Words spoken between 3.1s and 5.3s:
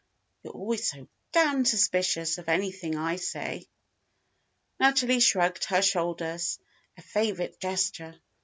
say." Natalie